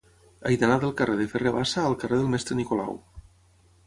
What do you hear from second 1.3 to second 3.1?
Ferrer Bassa al carrer del Mestre Nicolau.